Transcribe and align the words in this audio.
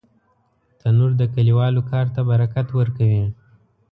تنور 0.79 1.11
د 1.21 1.23
کلیوالو 1.33 1.81
کار 1.91 2.05
ته 2.15 2.21
برکت 2.29 2.67
ورکوي 2.79 3.23